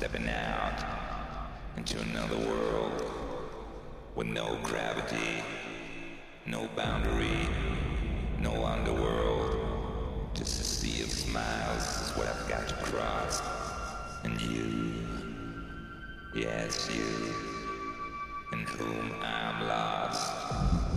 [0.00, 0.82] stepping out
[1.76, 3.04] into another world
[4.14, 5.44] with no gravity,
[6.46, 7.46] no boundary,
[8.40, 9.58] no underworld.
[10.32, 13.42] Just a sea of smiles is what I've got to cross.
[14.24, 15.06] And you,
[16.34, 17.34] yes, you,
[18.54, 20.89] in whom I'm lost.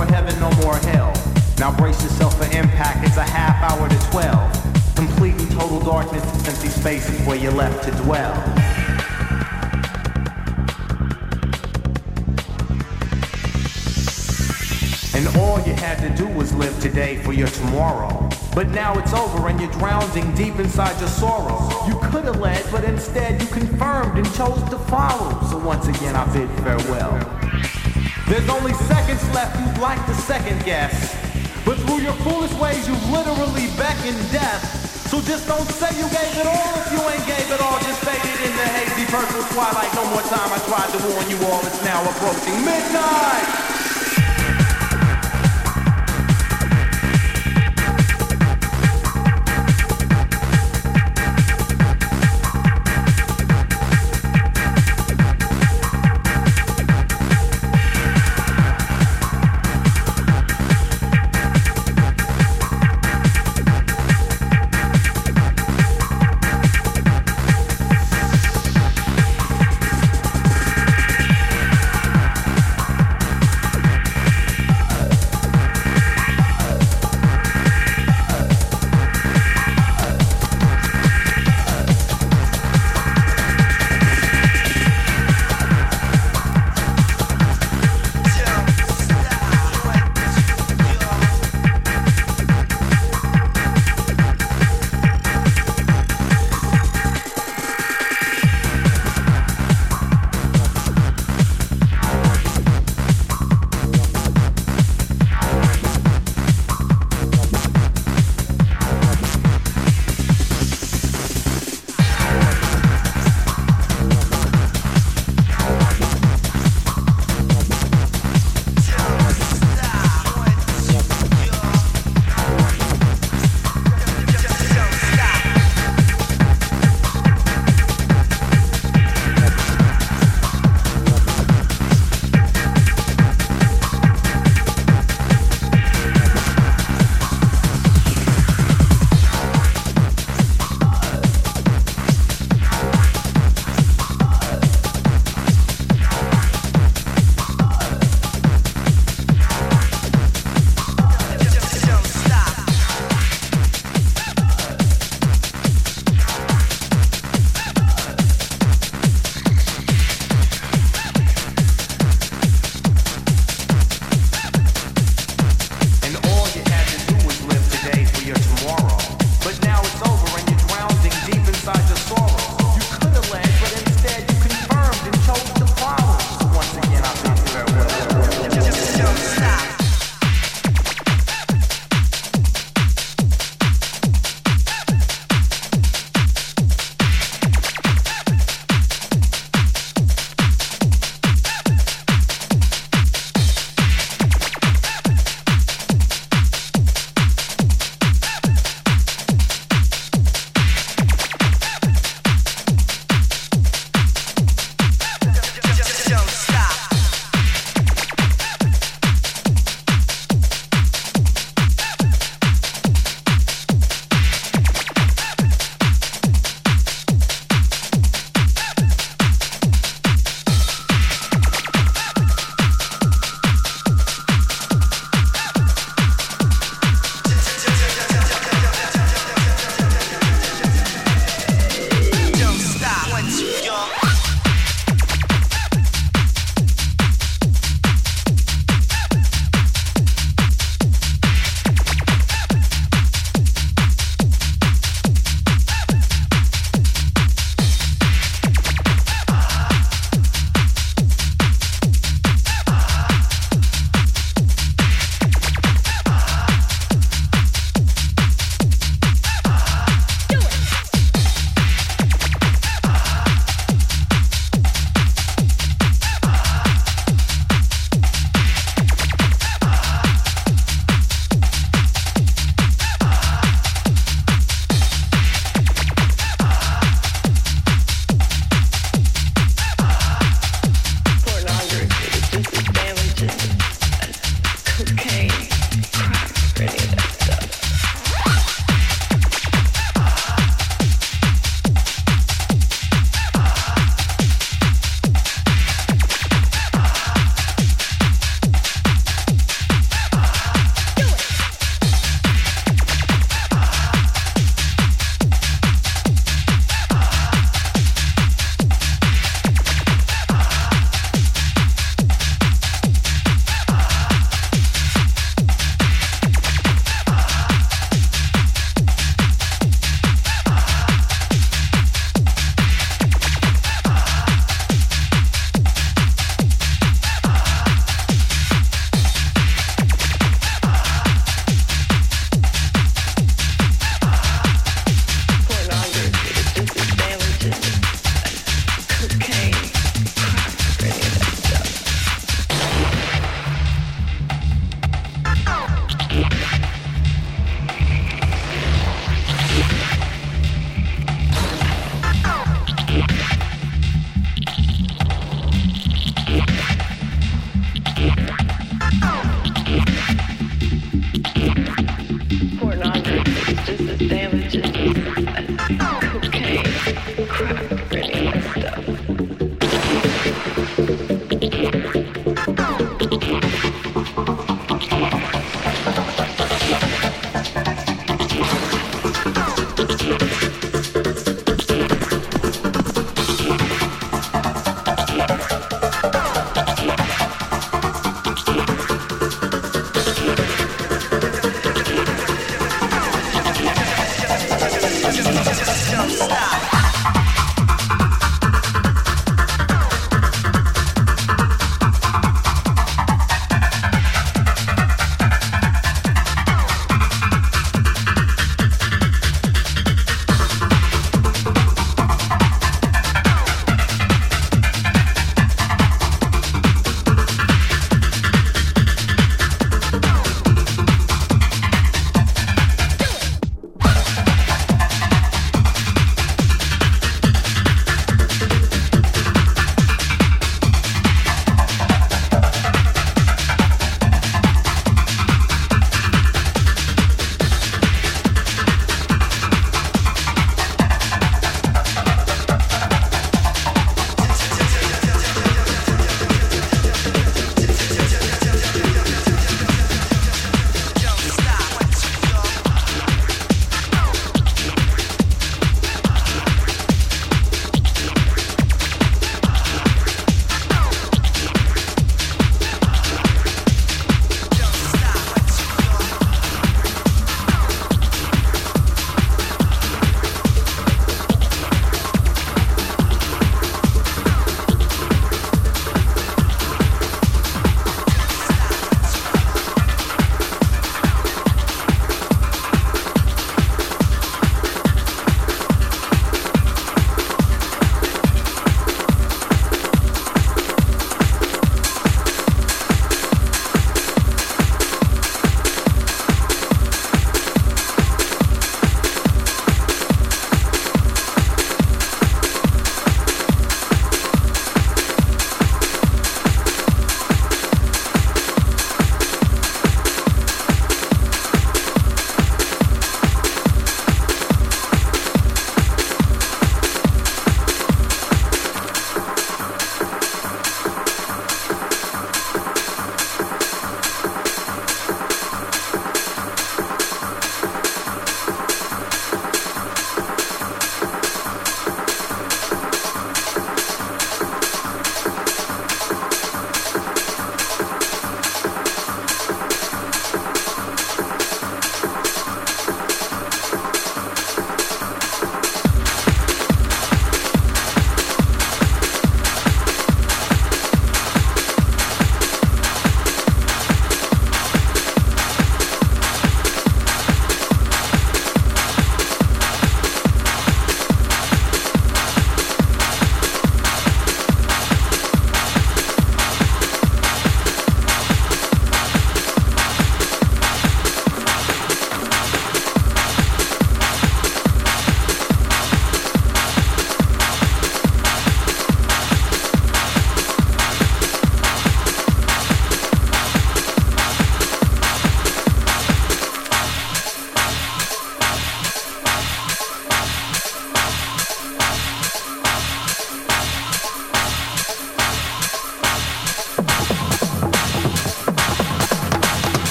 [0.00, 1.12] more heaven, no more hell.
[1.58, 4.96] Now brace yourself for impact, it's a half hour to 12.
[4.96, 8.32] Complete and total darkness, empty spaces where you're left to dwell.
[15.14, 18.26] And all you had to do was live today for your tomorrow.
[18.54, 21.58] But now it's over and you're drowning deep inside your sorrow.
[21.86, 25.46] You could have led, but instead you confirmed and chose to follow.
[25.50, 27.39] So once again I bid farewell.
[28.30, 30.94] There's only seconds left you'd like to second guess.
[31.66, 34.62] But through your foolish ways you've literally beckoned death.
[35.10, 37.82] So just don't say you gave it all if you ain't gave it all.
[37.82, 39.90] Just faded in the hazy purple twilight.
[39.98, 40.46] No more time.
[40.46, 41.58] I tried to warn you all.
[41.66, 43.69] It's now approaching midnight.